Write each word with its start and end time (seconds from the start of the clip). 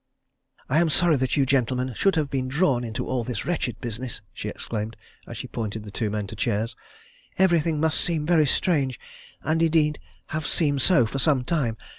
"I 0.67 0.79
am 0.79 0.89
sorry 0.89 1.15
that 1.17 1.37
you 1.37 1.45
gentlemen 1.45 1.93
should 1.93 2.15
have 2.15 2.27
been 2.31 2.47
drawn 2.47 2.83
into 2.83 3.05
all 3.05 3.23
this 3.23 3.45
wretched 3.45 3.79
business!" 3.79 4.19
she 4.33 4.49
exclaimed, 4.49 4.97
as 5.27 5.37
she 5.37 5.47
pointed 5.47 5.83
the 5.83 5.91
two 5.91 6.09
men 6.09 6.25
to 6.25 6.35
chairs. 6.35 6.75
"Everything 7.37 7.79
must 7.79 8.01
seem 8.01 8.25
very 8.25 8.47
strange, 8.47 8.99
and 9.43 9.61
indeed 9.61 9.99
have 10.29 10.47
seemed 10.47 10.81
so 10.81 11.05
for 11.05 11.19
some 11.19 11.43
time. 11.43 11.77